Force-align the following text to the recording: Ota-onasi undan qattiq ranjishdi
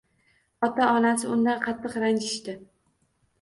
Ota-onasi 0.67 1.27
undan 1.35 1.61
qattiq 1.67 1.99
ranjishdi 2.05 2.57